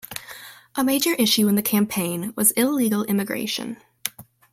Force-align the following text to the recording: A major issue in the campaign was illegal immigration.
A 0.73 0.83
major 0.83 1.13
issue 1.13 1.47
in 1.47 1.53
the 1.53 1.61
campaign 1.61 2.33
was 2.35 2.49
illegal 2.53 3.03
immigration. 3.03 3.77